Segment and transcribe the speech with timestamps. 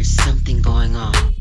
[0.00, 1.39] there's something going on.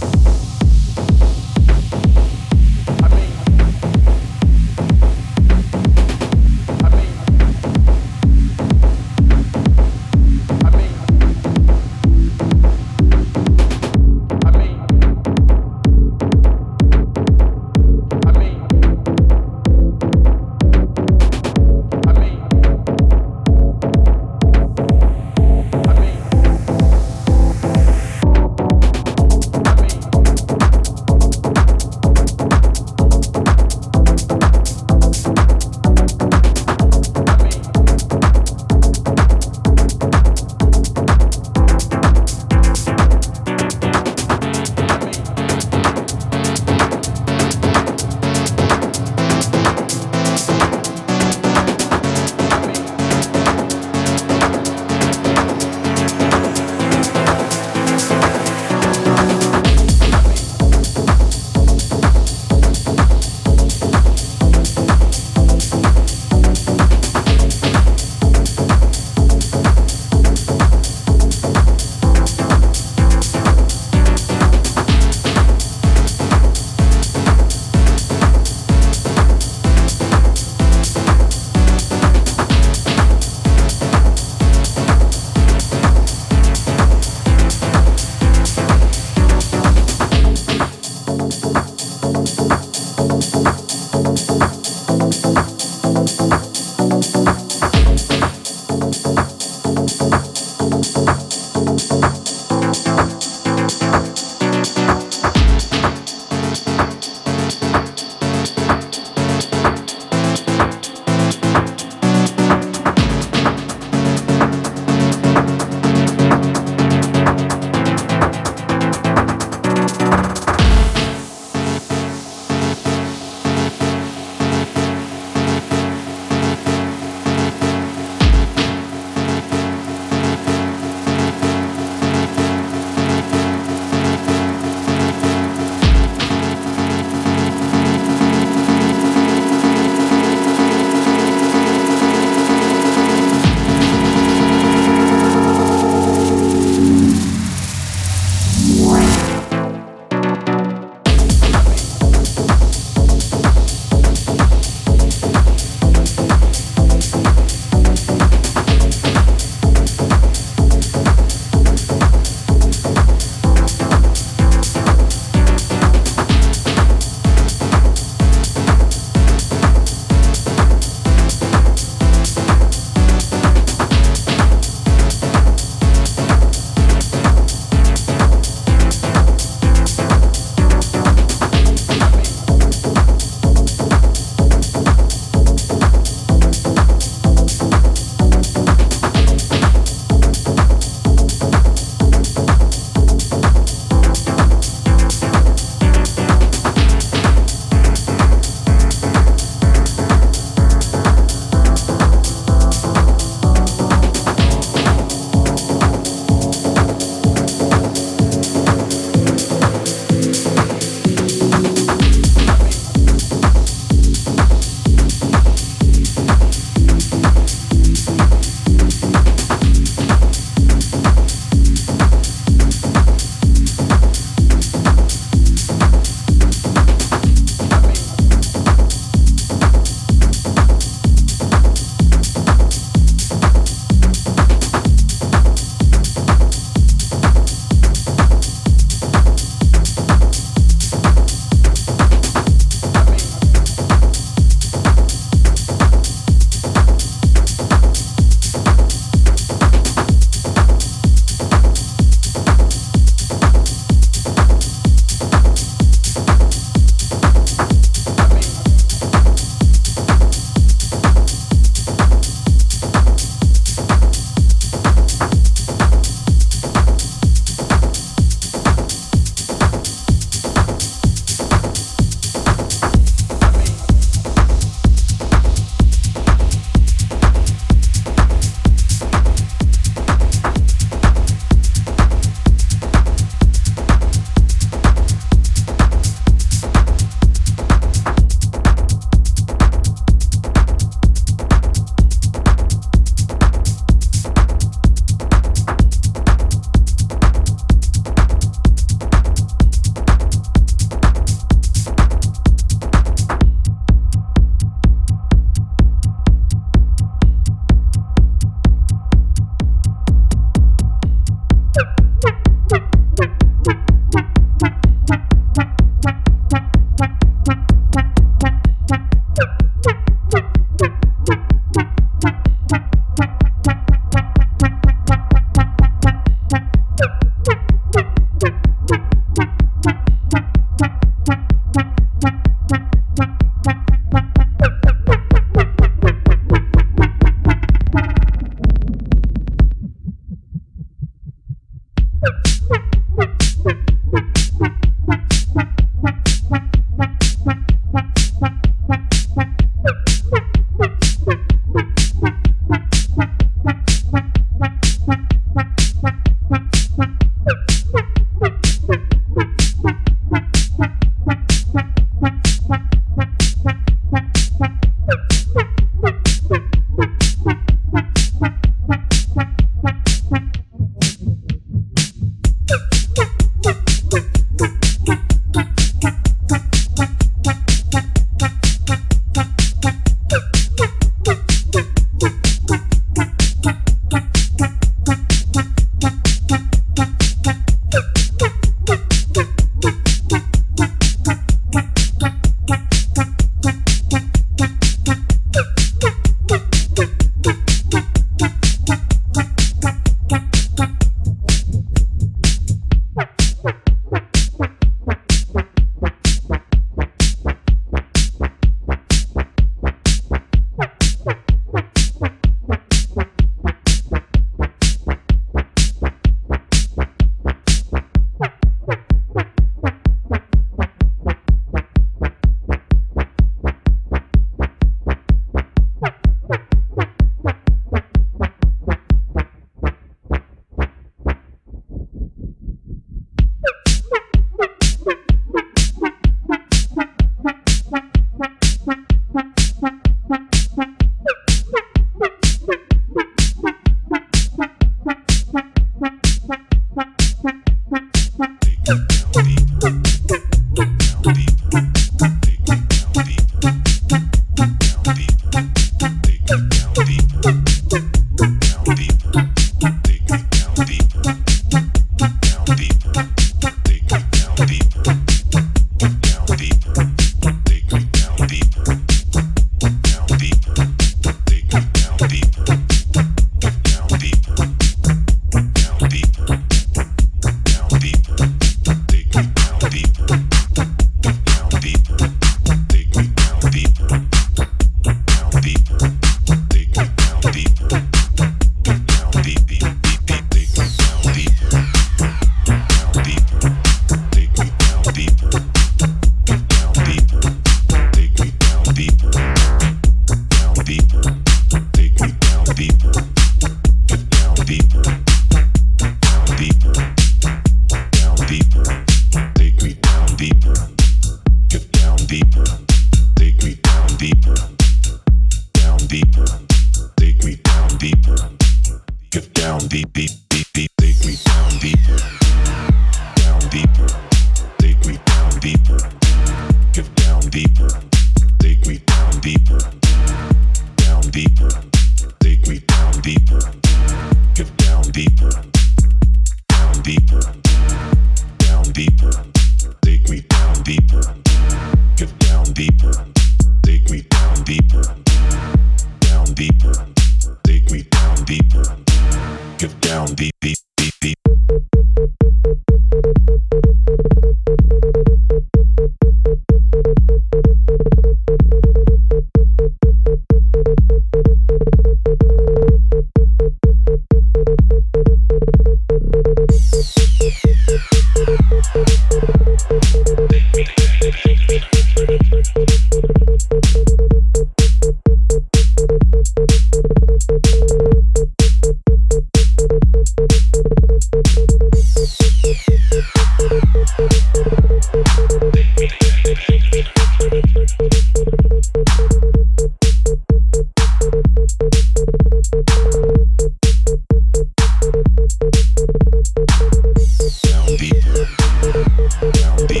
[599.39, 600.00] The